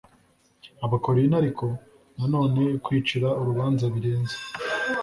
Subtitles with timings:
[0.85, 1.65] Abakorinto ariko
[2.15, 4.35] nanone kwicira urubanza birenze